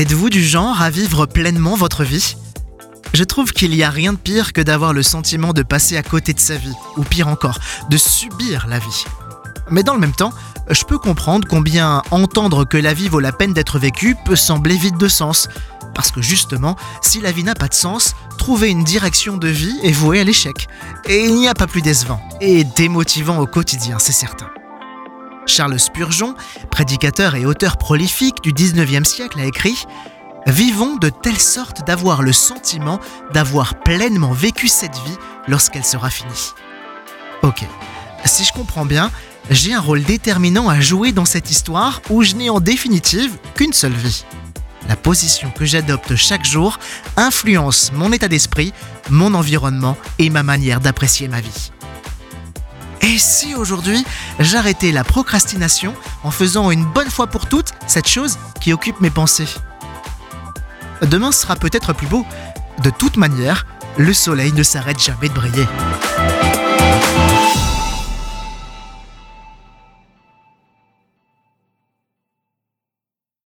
Êtes-vous 0.00 0.30
du 0.30 0.42
genre 0.42 0.80
à 0.80 0.88
vivre 0.88 1.26
pleinement 1.26 1.74
votre 1.74 2.04
vie? 2.04 2.34
Je 3.12 3.22
trouve 3.22 3.52
qu'il 3.52 3.70
n'y 3.72 3.82
a 3.82 3.90
rien 3.90 4.14
de 4.14 4.18
pire 4.18 4.54
que 4.54 4.62
d'avoir 4.62 4.94
le 4.94 5.02
sentiment 5.02 5.52
de 5.52 5.62
passer 5.62 5.98
à 5.98 6.02
côté 6.02 6.32
de 6.32 6.40
sa 6.40 6.56
vie, 6.56 6.72
ou 6.96 7.02
pire 7.02 7.28
encore, 7.28 7.58
de 7.90 7.98
subir 7.98 8.66
la 8.66 8.78
vie. 8.78 9.04
Mais 9.70 9.82
dans 9.82 9.92
le 9.92 10.00
même 10.00 10.14
temps, 10.14 10.32
je 10.70 10.84
peux 10.84 10.96
comprendre 10.96 11.46
combien 11.46 12.02
entendre 12.12 12.64
que 12.64 12.78
la 12.78 12.94
vie 12.94 13.10
vaut 13.10 13.20
la 13.20 13.30
peine 13.30 13.52
d'être 13.52 13.78
vécue 13.78 14.16
peut 14.24 14.36
sembler 14.36 14.78
vide 14.78 14.96
de 14.96 15.06
sens. 15.06 15.48
Parce 15.94 16.10
que 16.10 16.22
justement, 16.22 16.76
si 17.02 17.20
la 17.20 17.30
vie 17.30 17.44
n'a 17.44 17.54
pas 17.54 17.68
de 17.68 17.74
sens, 17.74 18.14
trouver 18.38 18.70
une 18.70 18.84
direction 18.84 19.36
de 19.36 19.48
vie 19.48 19.78
est 19.82 19.92
voué 19.92 20.18
à 20.18 20.24
l'échec. 20.24 20.66
Et 21.10 21.26
il 21.26 21.34
n'y 21.34 21.46
a 21.46 21.52
pas 21.52 21.66
plus 21.66 21.82
décevant 21.82 22.26
et 22.40 22.64
démotivant 22.64 23.38
au 23.38 23.46
quotidien, 23.46 23.98
c'est 23.98 24.12
certain. 24.12 24.48
Charles 25.50 25.80
Spurgeon, 25.80 26.36
prédicateur 26.70 27.34
et 27.34 27.44
auteur 27.44 27.76
prolifique 27.76 28.36
du 28.42 28.52
19e 28.52 29.04
siècle, 29.04 29.40
a 29.40 29.44
écrit 29.44 29.84
Vivons 30.46 30.96
de 30.96 31.10
telle 31.10 31.38
sorte 31.38 31.84
d'avoir 31.86 32.22
le 32.22 32.32
sentiment 32.32 33.00
d'avoir 33.34 33.80
pleinement 33.80 34.32
vécu 34.32 34.68
cette 34.68 34.94
vie 34.94 35.18
lorsqu'elle 35.48 35.84
sera 35.84 36.08
finie. 36.08 36.52
Ok, 37.42 37.64
si 38.24 38.44
je 38.44 38.52
comprends 38.52 38.86
bien, 38.86 39.10
j'ai 39.50 39.74
un 39.74 39.80
rôle 39.80 40.04
déterminant 40.04 40.68
à 40.68 40.80
jouer 40.80 41.10
dans 41.10 41.24
cette 41.24 41.50
histoire 41.50 42.00
où 42.10 42.22
je 42.22 42.36
n'ai 42.36 42.48
en 42.48 42.60
définitive 42.60 43.36
qu'une 43.54 43.72
seule 43.72 43.92
vie. 43.92 44.24
La 44.88 44.96
position 44.96 45.50
que 45.50 45.64
j'adopte 45.64 46.14
chaque 46.14 46.44
jour 46.44 46.78
influence 47.16 47.90
mon 47.92 48.12
état 48.12 48.28
d'esprit, 48.28 48.72
mon 49.10 49.34
environnement 49.34 49.96
et 50.20 50.30
ma 50.30 50.44
manière 50.44 50.80
d'apprécier 50.80 51.26
ma 51.26 51.40
vie. 51.40 51.72
Et 53.20 53.22
si 53.22 53.54
aujourd'hui 53.54 54.02
j'arrêtais 54.38 54.92
la 54.92 55.04
procrastination 55.04 55.94
en 56.24 56.30
faisant 56.30 56.70
une 56.70 56.86
bonne 56.86 57.10
fois 57.10 57.26
pour 57.26 57.44
toutes 57.44 57.74
cette 57.86 58.08
chose 58.08 58.38
qui 58.62 58.72
occupe 58.72 58.98
mes 59.02 59.10
pensées 59.10 59.44
Demain 61.02 61.30
sera 61.30 61.54
peut-être 61.54 61.92
plus 61.92 62.06
beau. 62.06 62.24
De 62.82 62.88
toute 62.88 63.18
manière, 63.18 63.66
le 63.98 64.14
soleil 64.14 64.54
ne 64.54 64.62
s'arrête 64.62 64.98
jamais 64.98 65.28
de 65.28 65.34
briller. 65.34 65.66